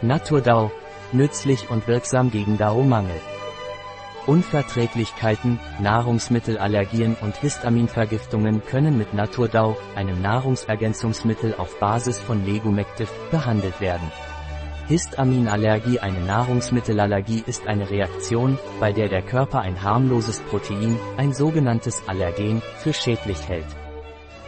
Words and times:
Naturdau, 0.00 0.70
nützlich 1.10 1.70
und 1.70 1.88
wirksam 1.88 2.30
gegen 2.30 2.56
DAO-Mangel. 2.56 3.20
Unverträglichkeiten, 4.26 5.58
Nahrungsmittelallergien 5.80 7.16
und 7.20 7.36
Histaminvergiftungen 7.36 8.64
können 8.64 8.96
mit 8.96 9.12
Naturdau, 9.12 9.76
einem 9.96 10.22
Nahrungsergänzungsmittel 10.22 11.54
auf 11.56 11.80
Basis 11.80 12.20
von 12.20 12.44
Legumectiv, 12.46 13.10
behandelt 13.32 13.80
werden. 13.80 14.12
Histaminallergie 14.86 15.98
Eine 15.98 16.20
Nahrungsmittelallergie 16.20 17.42
ist 17.44 17.66
eine 17.66 17.90
Reaktion, 17.90 18.56
bei 18.78 18.92
der 18.92 19.08
der 19.08 19.22
Körper 19.22 19.62
ein 19.62 19.82
harmloses 19.82 20.40
Protein, 20.42 20.96
ein 21.16 21.32
sogenanntes 21.32 22.06
Allergen, 22.06 22.62
für 22.78 22.92
schädlich 22.92 23.48
hält. 23.48 23.87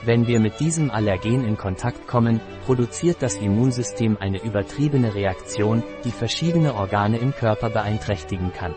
Wenn 0.03 0.27
wir 0.27 0.41
mit 0.41 0.59
diesem 0.61 0.91
Allergen 0.91 1.45
in 1.45 1.59
Kontakt 1.59 2.09
kommen, 2.09 2.41
produziert 2.65 3.19
das 3.21 3.37
Immunsystem 3.37 4.17
eine 4.19 4.43
übertriebene 4.43 5.15
Reaktion, 5.15 5.83
die 6.05 6.11
verschiedene 6.11 6.75
Organe 6.75 7.19
im 7.19 7.35
Körper 7.35 7.69
beeinträchtigen 7.69 8.51
kann. 8.53 8.75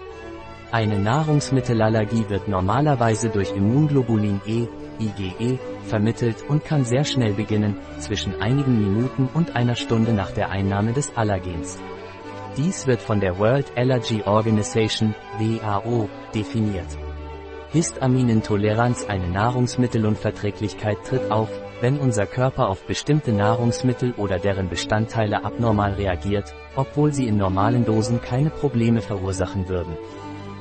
Eine 0.71 0.99
Nahrungsmittelallergie 0.99 2.25
wird 2.27 2.47
normalerweise 2.47 3.29
durch 3.29 3.51
Immunglobulin 3.55 4.41
E, 4.45 4.67
IgE, 4.99 5.59
vermittelt 5.85 6.43
und 6.49 6.65
kann 6.65 6.83
sehr 6.83 7.05
schnell 7.05 7.33
beginnen, 7.33 7.77
zwischen 7.99 8.41
einigen 8.41 8.79
Minuten 8.79 9.29
und 9.33 9.55
einer 9.55 9.75
Stunde 9.75 10.11
nach 10.11 10.31
der 10.31 10.49
Einnahme 10.49 10.91
des 10.91 11.15
Allergens. 11.15 11.79
Dies 12.57 12.85
wird 12.85 13.01
von 13.01 13.19
der 13.19 13.39
World 13.39 13.71
Allergy 13.77 14.23
Organization, 14.23 15.15
WHO, 15.39 16.09
definiert. 16.35 16.97
Histaminintoleranz 17.73 19.05
Eine 19.05 19.29
Nahrungsmittelunverträglichkeit 19.29 20.97
tritt 21.05 21.31
auf, 21.31 21.49
wenn 21.81 21.97
unser 21.97 22.27
Körper 22.27 22.69
auf 22.69 22.85
bestimmte 22.85 23.31
Nahrungsmittel 23.31 24.13
oder 24.15 24.37
deren 24.37 24.69
Bestandteile 24.69 25.43
abnormal 25.43 25.93
reagiert, 25.93 26.53
obwohl 26.75 27.11
sie 27.11 27.27
in 27.27 27.37
normalen 27.37 27.83
Dosen 27.83 28.21
keine 28.21 28.51
Probleme 28.51 29.01
verursachen 29.01 29.69
würden. 29.69 29.97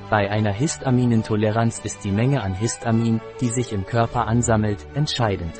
Bei 0.09 0.31
einer 0.31 0.53
Histaminintoleranz 0.53 1.83
ist 1.85 2.03
die 2.03 2.13
Menge 2.13 2.43
an 2.43 2.55
Histamin, 2.55 3.21
die 3.43 3.51
sich 3.51 3.75
im 3.75 3.85
Körper 3.85 4.27
ansammelt, 4.27 4.79
entscheidend. 4.95 5.53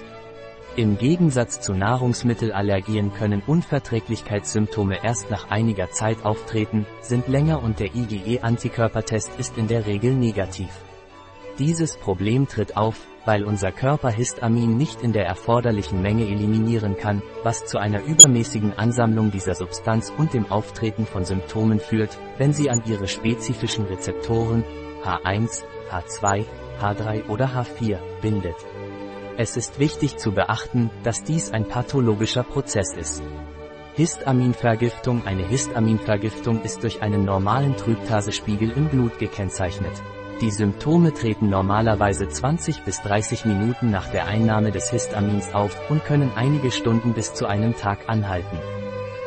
Im 0.77 0.97
Gegensatz 0.97 1.61
zu 1.61 1.75
Nahrungsmittelallergien 1.75 3.13
können 3.13 3.43
Unverträglichkeitssymptome 3.47 5.05
erst 5.05 5.31
nach 5.31 5.51
einiger 5.51 5.91
Zeit 5.91 6.25
auftreten, 6.25 6.87
sind 7.03 7.29
länger 7.29 7.63
und 7.63 7.79
der 7.79 7.95
IgE-Antikörpertest 7.95 9.39
ist 9.39 9.59
in 9.59 9.69
der 9.69 9.85
Regel 9.85 10.15
negativ. 10.15 10.71
Dieses 11.59 11.99
Problem 11.99 12.49
tritt 12.49 12.79
auf, 12.79 13.07
weil 13.27 13.45
unser 13.45 13.73
Körper 13.73 14.11
Histamin 14.11 14.79
nicht 14.79 15.03
in 15.03 15.13
der 15.13 15.27
erforderlichen 15.27 16.01
Menge 16.01 16.27
eliminieren 16.27 16.97
kann, 16.97 17.23
was 17.43 17.67
zu 17.67 17.79
einer 17.79 18.03
übermäßigen 18.03 18.73
Ansammlung 18.79 19.31
dieser 19.31 19.55
Substanz 19.55 20.11
und 20.17 20.33
dem 20.33 20.51
Auftreten 20.51 21.05
von 21.05 21.27
Symptomen 21.27 21.79
führt, 21.79 22.19
wenn 22.39 22.55
sie 22.55 22.71
an 22.71 22.83
ihre 22.87 23.07
spezifischen 23.07 23.85
Rezeptoren 23.85 24.65
H1, 25.05 25.65
H2, 25.91 26.47
H3 26.81 27.29
oder 27.29 27.49
H4 27.49 27.99
bindet. 28.23 28.57
Es 29.37 29.57
ist 29.59 29.79
wichtig 29.79 30.17
zu 30.17 30.33
beachten, 30.33 30.91
dass 31.05 31.23
dies 31.23 31.51
ein 31.51 31.69
pathologischer 31.69 32.45
Prozess 32.45 32.95
ist. 32.95 33.23
Histaminvergiftung 33.95 35.27
Eine 35.27 35.47
Histaminvergiftung 35.47 36.63
ist 36.63 36.83
durch 36.83 37.03
einen 37.03 37.27
normalen 37.27 37.77
Tryptasespiegel 37.77 38.71
im 38.71 38.89
Blut 38.89 39.19
gekennzeichnet. 39.19 40.03
Die 40.43 40.51
Symptome 40.51 41.15
treten 41.15 41.51
normalerweise 41.51 42.29
20 42.29 42.83
bis 42.83 43.01
30 43.03 43.45
Minuten 43.45 43.93
nach 43.93 44.09
der 44.09 44.27
Einnahme 44.27 44.73
des 44.73 44.91
Histamins 44.91 45.55
auf 45.55 45.89
und 45.89 46.05
können 46.05 46.33
einige 46.35 46.73
Stunden 46.73 47.13
bis 47.13 47.33
zu 47.33 47.47
einem 47.47 47.77
Tag 47.77 48.09
anhalten. 48.09 48.59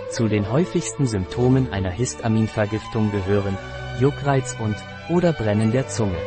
Zu 0.09 0.27
den 0.27 0.51
häufigsten 0.51 1.07
Symptomen 1.07 1.71
einer 1.71 1.89
Histaminvergiftung 1.89 3.13
gehören 3.13 3.57
Juckreiz 3.97 4.57
und 4.59 4.75
oder 5.07 5.31
Brennen 5.31 5.71
der 5.71 5.87
Zunge, 5.87 6.17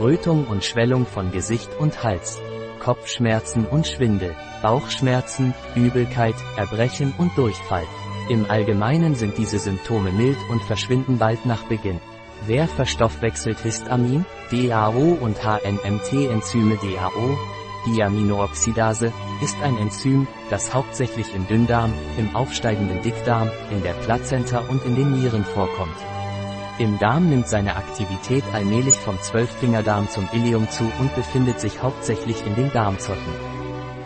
Rötung 0.00 0.46
und 0.46 0.62
Schwellung 0.62 1.06
von 1.06 1.32
Gesicht 1.32 1.74
und 1.80 2.04
Hals, 2.04 2.40
Kopfschmerzen 2.78 3.66
und 3.66 3.88
Schwindel, 3.88 4.36
Bauchschmerzen, 4.62 5.54
Übelkeit, 5.74 6.36
Erbrechen 6.56 7.12
und 7.18 7.36
Durchfall. 7.36 7.84
Im 8.28 8.48
Allgemeinen 8.48 9.16
sind 9.16 9.38
diese 9.38 9.58
Symptome 9.58 10.12
mild 10.12 10.38
und 10.52 10.62
verschwinden 10.62 11.18
bald 11.18 11.46
nach 11.46 11.64
Beginn. 11.64 11.98
Wer 12.46 12.68
verstoffwechselt 12.68 13.58
Histamin, 13.60 14.26
DAO 14.50 15.16
und 15.18 15.38
HNMT-Enzyme 15.42 16.76
DAO? 16.76 17.38
Diaminooxidase 17.86 19.12
ist 19.42 19.56
ein 19.62 19.78
Enzym, 19.78 20.26
das 20.50 20.74
hauptsächlich 20.74 21.34
im 21.34 21.46
Dünndarm, 21.46 21.94
im 22.18 22.36
aufsteigenden 22.36 23.00
Dickdarm, 23.00 23.50
in 23.70 23.82
der 23.82 23.94
Plazenta 23.94 24.58
und 24.68 24.84
in 24.84 24.94
den 24.94 25.12
Nieren 25.12 25.44
vorkommt. 25.44 25.96
Im 26.78 26.98
Darm 26.98 27.30
nimmt 27.30 27.48
seine 27.48 27.76
Aktivität 27.76 28.44
allmählich 28.52 28.96
vom 28.96 29.18
Zwölffingerdarm 29.22 30.10
zum 30.10 30.28
Ileum 30.34 30.68
zu 30.68 30.84
und 30.98 31.14
befindet 31.14 31.60
sich 31.60 31.82
hauptsächlich 31.82 32.44
in 32.44 32.56
den 32.56 32.70
Darmzotten. 32.72 33.32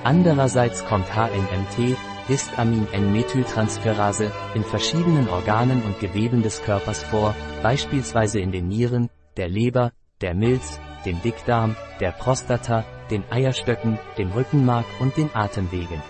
Andererseits 0.05 0.85
kommt 0.85 1.09
HNMT, 1.13 1.97
Histamin-N-Methyltransferase, 2.29 4.31
in 4.55 4.63
verschiedenen 4.63 5.29
Organen 5.29 5.83
und 5.83 5.99
Geweben 5.99 6.43
des 6.43 6.63
Körpers 6.63 7.03
vor, 7.03 7.35
beispielsweise 7.63 8.39
in 8.39 8.53
den 8.53 8.69
Nieren, 8.69 9.11
der 9.37 9.49
Leber, 9.49 9.91
der 10.21 10.35
Milz, 10.35 10.79
dem 11.05 11.21
Dickdarm, 11.23 11.75
der 12.01 12.13
Prostata, 12.13 12.85
den 13.11 13.25
Eierstöcken, 13.31 13.99
dem 14.19 14.31
Rückenmark 14.33 14.85
und 15.01 15.17
den 15.17 15.35
Atemwegen. 15.35 16.03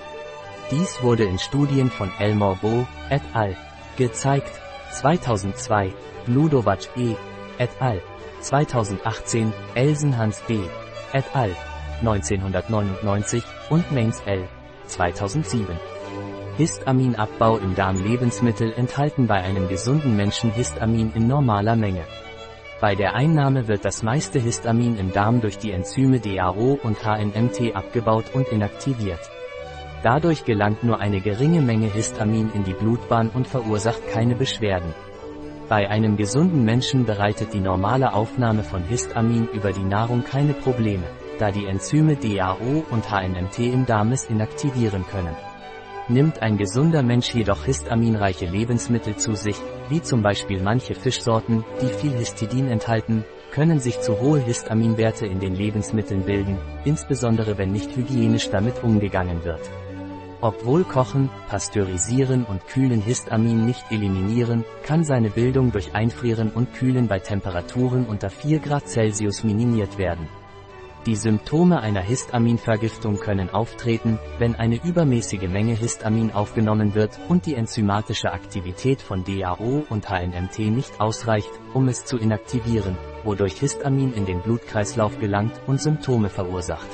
Dies 0.70 1.02
wurde 1.02 1.24
in 1.24 1.38
Studien 1.38 1.90
von 1.90 2.10
Elmore 2.18 2.58
Bo, 2.60 2.86
et 3.10 3.22
al. 3.32 3.56
gezeigt. 3.96 4.60
2002, 4.90 5.92
Ludovac 6.26 6.88
E. 6.96 7.14
et 7.58 7.70
al. 7.80 8.00
2018, 8.40 9.52
Elsenhans 9.74 10.40
B. 10.48 10.58
et 11.12 11.24
al. 11.34 11.54
1999 12.00 13.42
und 13.70 13.90
Mainz 13.92 14.22
L. 14.26 14.48
2007. 14.86 15.66
Histaminabbau 16.58 17.58
im 17.58 17.76
Darm 17.76 18.02
Lebensmittel 18.02 18.72
enthalten 18.72 19.28
bei 19.28 19.41
einem 19.41 19.69
gesunden 19.69 20.16
Menschen 20.16 20.50
Histamin 20.50 21.12
in 21.14 21.28
normaler 21.28 21.76
Menge. 21.76 22.02
Bei 22.80 22.96
der 22.96 23.14
Einnahme 23.14 23.69
wird 23.69 23.84
das 23.84 24.02
meiste 24.02 24.41
Histamin 24.41 24.98
im 24.98 25.12
Darm 25.12 25.41
durch 25.41 25.58
die 25.58 25.70
Enzyme 25.70 26.19
DAO 26.19 26.76
und 26.82 27.04
HNMT 27.04 27.76
abgebaut 27.76 28.24
und 28.34 28.48
inaktiviert. 28.48 29.20
Dadurch 30.02 30.44
gelangt 30.44 30.82
nur 30.82 30.98
eine 30.98 31.20
geringe 31.20 31.60
Menge 31.60 31.86
Histamin 31.86 32.50
in 32.52 32.64
die 32.64 32.75
Blutbahn 32.75 33.28
und 33.28 33.46
verursacht 33.46 34.08
keine 34.08 34.34
Beschwerden. 34.34 34.92
Bei 35.69 35.88
einem 35.88 36.16
gesunden 36.16 36.64
Menschen 36.64 37.04
bereitet 37.04 37.52
die 37.52 37.60
normale 37.60 38.14
Aufnahme 38.14 38.64
von 38.64 38.82
Histamin 38.82 39.46
über 39.52 39.70
die 39.70 39.84
Nahrung 39.84 40.25
keine 40.25 40.54
Probleme, 40.54 41.04
da 41.38 41.52
die 41.52 41.66
Enzyme 41.66 42.16
DAO 42.16 42.84
und 42.90 43.12
HNMT 43.12 43.60
im 43.60 43.86
Darm 43.86 44.10
es 44.10 44.25
inaktivieren 44.25 45.04
können. 45.08 45.36
Nimmt 46.10 46.41
ein 46.41 46.56
gesunder 46.56 47.02
Mensch 47.02 47.34
jedoch 47.34 47.66
histaminreiche 47.66 48.46
Lebensmittel 48.46 49.16
zu 49.16 49.34
sich, 49.34 49.56
wie 49.91 50.00
zum 50.00 50.22
Beispiel 50.22 50.62
manche 50.62 50.94
Fischsorten, 50.94 51.66
die 51.82 51.88
viel 51.88 52.12
Histidin 52.12 52.69
enthalten, 52.69 53.24
können 53.50 53.78
sich 53.78 54.00
zu 54.00 54.19
hohe 54.19 54.41
Histaminwerte 54.41 55.26
in 55.26 55.38
den 55.38 55.54
Lebensmitteln 55.54 56.22
bilden, 56.24 56.56
insbesondere 56.86 57.58
wenn 57.58 57.72
nicht 57.72 57.94
hygienisch 57.94 58.48
damit 58.48 58.82
umgegangen 58.82 59.44
wird. 59.44 59.60
Obwohl 60.41 60.84
Kochen, 60.84 61.28
Pasteurisieren 61.48 62.44
und 62.44 62.66
Kühlen 62.69 63.02
Histamin 63.02 63.66
nicht 63.66 63.84
eliminieren, 63.90 64.64
kann 64.84 65.04
seine 65.04 65.28
Bildung 65.28 65.72
durch 65.72 65.94
Einfrieren 65.94 66.50
und 66.50 66.72
Kühlen 66.72 67.08
bei 67.08 67.19
Temperaturen 67.19 68.06
unter 68.06 68.30
4 68.30 68.60
Grad 68.60 68.88
Celsius 68.88 69.44
minimiert 69.44 69.98
werden. 69.98 70.26
Die 71.08 71.16
Symptome 71.16 71.80
einer 71.80 72.02
Histaminvergiftung 72.02 73.16
können 73.19 73.48
auftreten, 73.48 74.19
wenn 74.38 74.54
eine 74.54 74.78
übermäßige 74.84 75.48
Menge 75.48 75.72
Histamin 75.72 76.32
aufgenommen 76.32 76.94
wird 76.94 77.19
und 77.31 77.46
die 77.46 77.55
enzymatische 77.55 78.31
Aktivität 78.31 79.00
von 79.00 79.25
DAO 79.25 79.87
und 79.88 80.10
HNMT 80.10 80.58
nicht 80.58 81.00
ausreicht, 81.00 81.49
um 81.72 81.88
es 81.88 82.05
zu 82.05 82.19
inaktivieren, 82.19 82.99
wodurch 83.25 83.55
Histamin 83.55 84.12
in 84.12 84.26
den 84.26 84.43
Blutkreislauf 84.43 85.19
gelangt 85.19 85.58
und 85.66 85.81
Symptome 85.81 86.28
verursacht. 86.28 86.90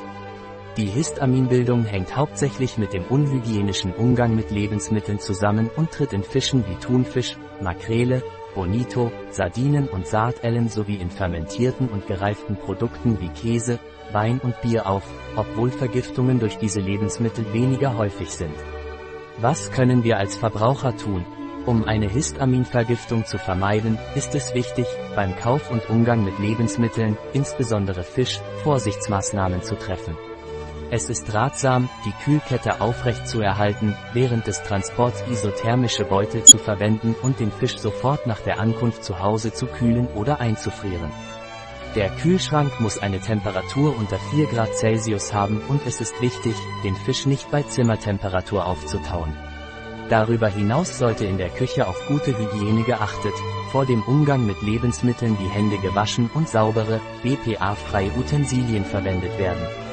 Die 0.76 0.86
Histaminbildung 0.86 1.84
hängt 1.84 2.14
hauptsächlich 2.14 2.78
mit 2.78 2.92
dem 2.92 3.02
unhygienischen 3.06 3.92
Umgang 3.92 4.36
mit 4.36 4.52
Lebensmitteln 4.52 5.18
zusammen 5.18 5.68
und 5.74 5.90
tritt 5.90 6.12
in 6.12 6.22
Fischen 6.22 6.64
wie 6.68 6.76
Thunfisch, 6.76 7.36
Makrele, 7.60 8.22
Bonito, 8.54 9.10
Sardinen 9.30 9.88
und 9.88 10.06
Sardellen 10.06 10.68
sowie 10.68 10.96
in 10.96 11.10
fermentierten 11.10 11.88
und 11.88 12.06
gereiften 12.06 12.56
Produkten 12.56 13.20
wie 13.20 13.28
Käse, 13.28 13.78
Wein 14.12 14.40
und 14.40 14.60
Bier 14.62 14.86
auf, 14.86 15.02
obwohl 15.36 15.70
Vergiftungen 15.70 16.38
durch 16.38 16.58
diese 16.58 16.80
Lebensmittel 16.80 17.52
weniger 17.52 17.96
häufig 17.96 18.30
sind. 18.30 18.54
Was 19.38 19.72
können 19.72 20.04
wir 20.04 20.18
als 20.18 20.36
Verbraucher 20.36 20.96
tun? 20.96 21.24
Um 21.66 21.84
eine 21.84 22.08
Histaminvergiftung 22.08 23.24
zu 23.24 23.38
vermeiden, 23.38 23.98
ist 24.14 24.34
es 24.34 24.54
wichtig, 24.54 24.86
beim 25.16 25.34
Kauf 25.36 25.70
und 25.70 25.88
Umgang 25.88 26.22
mit 26.22 26.38
Lebensmitteln, 26.38 27.16
insbesondere 27.32 28.02
Fisch, 28.02 28.40
Vorsichtsmaßnahmen 28.62 29.62
zu 29.62 29.74
treffen. 29.76 30.14
Es 30.94 31.10
ist 31.10 31.34
ratsam, 31.34 31.88
die 32.04 32.12
Kühlkette 32.22 32.80
aufrecht 32.80 33.26
zu 33.26 33.40
erhalten, 33.40 33.96
während 34.12 34.46
des 34.46 34.62
Transports 34.62 35.24
isothermische 35.28 36.04
Beutel 36.04 36.44
zu 36.44 36.56
verwenden 36.56 37.16
und 37.20 37.40
den 37.40 37.50
Fisch 37.50 37.78
sofort 37.78 38.28
nach 38.28 38.38
der 38.38 38.60
Ankunft 38.60 39.02
zu 39.02 39.18
Hause 39.18 39.52
zu 39.52 39.66
kühlen 39.66 40.06
oder 40.14 40.38
einzufrieren. 40.38 41.10
Der 41.96 42.10
Kühlschrank 42.10 42.78
muss 42.78 42.98
eine 42.98 43.18
Temperatur 43.18 43.98
unter 43.98 44.20
4 44.30 44.46
Grad 44.46 44.72
Celsius 44.76 45.34
haben 45.34 45.60
und 45.66 45.84
es 45.84 46.00
ist 46.00 46.22
wichtig, 46.22 46.54
den 46.84 46.94
Fisch 46.94 47.26
nicht 47.26 47.50
bei 47.50 47.64
Zimmertemperatur 47.64 48.64
aufzutauen. 48.64 49.34
Darüber 50.10 50.46
hinaus 50.46 50.96
sollte 50.96 51.24
in 51.24 51.38
der 51.38 51.50
Küche 51.50 51.88
auf 51.88 52.00
gute 52.06 52.38
Hygiene 52.38 52.84
geachtet, 52.84 53.34
vor 53.72 53.84
dem 53.84 54.04
Umgang 54.04 54.46
mit 54.46 54.62
Lebensmitteln 54.62 55.36
die 55.40 55.48
Hände 55.48 55.78
gewaschen 55.78 56.30
und 56.34 56.48
saubere, 56.48 57.00
BPA-freie 57.24 58.12
Utensilien 58.16 58.84
verwendet 58.84 59.36
werden. 59.40 59.83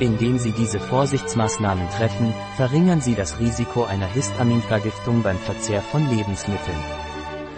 Indem 0.00 0.38
Sie 0.38 0.50
diese 0.50 0.80
Vorsichtsmaßnahmen 0.80 1.88
treffen, 1.90 2.34
verringern 2.56 3.00
Sie 3.00 3.14
das 3.14 3.38
Risiko 3.38 3.84
einer 3.84 4.06
Histaminvergiftung 4.06 5.22
beim 5.22 5.38
Verzehr 5.38 5.82
von 5.82 6.08
Lebensmitteln. 6.10 6.76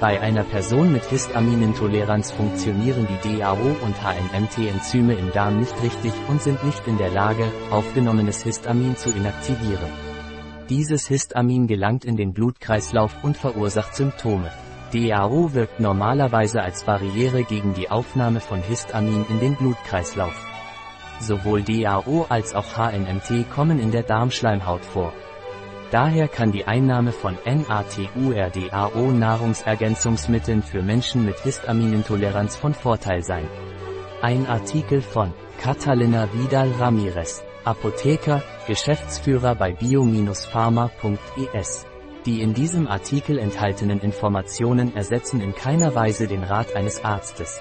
Bei 0.00 0.20
einer 0.20 0.44
Person 0.44 0.92
mit 0.92 1.06
Histaminintoleranz 1.06 2.32
funktionieren 2.32 3.08
die 3.08 3.38
DAO 3.38 3.56
und 3.56 3.96
HNMT-Enzyme 4.02 5.14
im 5.14 5.32
Darm 5.32 5.58
nicht 5.58 5.74
richtig 5.82 6.12
und 6.28 6.42
sind 6.42 6.62
nicht 6.64 6.86
in 6.86 6.98
der 6.98 7.10
Lage, 7.10 7.50
aufgenommenes 7.70 8.42
Histamin 8.42 8.98
zu 8.98 9.08
inaktivieren. 9.08 9.90
Dieses 10.68 11.06
Histamin 11.06 11.66
gelangt 11.66 12.04
in 12.04 12.16
den 12.16 12.34
Blutkreislauf 12.34 13.16
und 13.22 13.38
verursacht 13.38 13.94
Symptome. 13.96 14.50
DAO 14.92 15.54
wirkt 15.54 15.80
normalerweise 15.80 16.60
als 16.60 16.84
Barriere 16.84 17.44
gegen 17.44 17.72
die 17.72 17.88
Aufnahme 17.88 18.40
von 18.40 18.60
Histamin 18.60 19.24
in 19.30 19.40
den 19.40 19.54
Blutkreislauf. 19.54 20.55
Sowohl 21.20 21.62
DAO 21.62 22.26
als 22.28 22.54
auch 22.54 22.76
HNMT 22.76 23.50
kommen 23.50 23.78
in 23.78 23.90
der 23.90 24.02
Darmschleimhaut 24.02 24.84
vor. 24.84 25.14
Daher 25.90 26.28
kann 26.28 26.52
die 26.52 26.66
Einnahme 26.66 27.12
von 27.12 27.38
NATURDAO 27.44 29.12
Nahrungsergänzungsmitteln 29.12 30.62
für 30.62 30.82
Menschen 30.82 31.24
mit 31.24 31.38
Histaminintoleranz 31.40 32.56
von 32.56 32.74
Vorteil 32.74 33.22
sein. 33.22 33.48
Ein 34.20 34.46
Artikel 34.46 35.00
von 35.00 35.32
Catalina 35.60 36.28
Vidal 36.32 36.70
Ramirez, 36.78 37.42
Apotheker, 37.64 38.42
Geschäftsführer 38.66 39.54
bei 39.54 39.72
bio-pharma.es. 39.72 41.86
Die 42.26 42.42
in 42.42 42.52
diesem 42.54 42.88
Artikel 42.88 43.38
enthaltenen 43.38 44.00
Informationen 44.00 44.96
ersetzen 44.96 45.40
in 45.40 45.54
keiner 45.54 45.94
Weise 45.94 46.26
den 46.26 46.42
Rat 46.42 46.74
eines 46.74 47.04
Arztes. 47.04 47.60